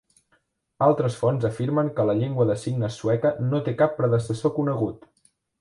Altres 0.85 1.17
fonts 1.19 1.45
afirmen 1.49 1.91
que 1.99 2.07
la 2.11 2.17
llengua 2.21 2.49
de 2.53 2.57
signes 2.63 2.99
sueca 3.05 3.35
no 3.53 3.63
té 3.69 3.77
cap 3.83 3.97
predecessor 4.03 4.57
conegut. 4.61 5.11